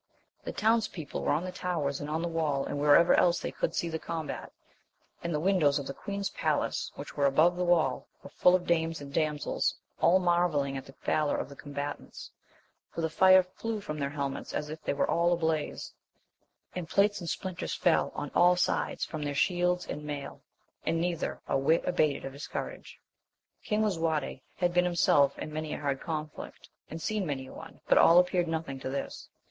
[0.45, 3.51] The town's people were on the towers and on the wall and wherever else they
[3.51, 4.51] could see the combat,
[5.21, 8.65] and the windows of the queen*s palace, which were above the wall, were full of
[8.65, 12.31] dames and damsels, all marvelling at the valour of the com batants,
[12.89, 15.93] for the fire flew from their helmets as if they were all ablaze,
[16.73, 20.41] and plates and splinters fell on all sides from their shields and mail,
[20.83, 22.97] and neither a whit abated of his courage.
[23.63, 27.53] King Lisuarte had been him self in many a hard conflict and seen many a
[27.53, 29.29] one, but all appeared nothing to this.